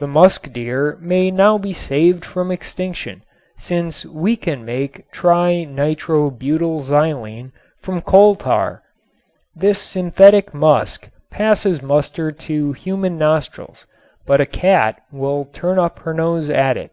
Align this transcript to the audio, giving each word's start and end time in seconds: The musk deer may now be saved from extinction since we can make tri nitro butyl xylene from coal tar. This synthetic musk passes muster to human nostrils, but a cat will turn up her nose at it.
The 0.00 0.08
musk 0.08 0.52
deer 0.52 0.98
may 1.00 1.30
now 1.30 1.56
be 1.56 1.72
saved 1.72 2.24
from 2.24 2.50
extinction 2.50 3.22
since 3.56 4.04
we 4.04 4.34
can 4.34 4.64
make 4.64 5.08
tri 5.12 5.62
nitro 5.62 6.28
butyl 6.28 6.80
xylene 6.82 7.52
from 7.80 8.00
coal 8.00 8.34
tar. 8.34 8.82
This 9.54 9.78
synthetic 9.80 10.52
musk 10.52 11.08
passes 11.30 11.82
muster 11.82 12.32
to 12.32 12.72
human 12.72 13.16
nostrils, 13.16 13.86
but 14.26 14.40
a 14.40 14.44
cat 14.44 15.00
will 15.12 15.44
turn 15.52 15.78
up 15.78 16.00
her 16.00 16.14
nose 16.14 16.48
at 16.50 16.76
it. 16.76 16.90